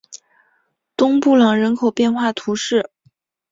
[0.97, 2.89] 东布朗人口变化图示